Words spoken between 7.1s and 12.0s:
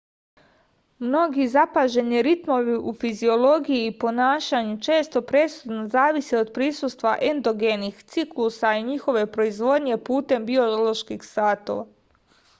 endogenih ciklusa i njihove proizvodnje putem bioloških satova